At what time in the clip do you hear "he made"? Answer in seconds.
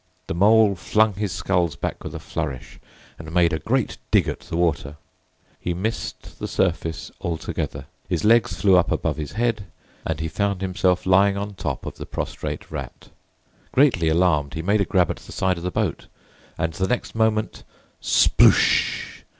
14.55-14.81